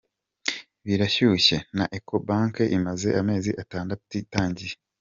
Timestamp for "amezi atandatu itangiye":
3.21-4.73